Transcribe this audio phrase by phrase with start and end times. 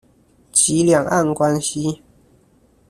[0.51, 1.99] 及兩岸關係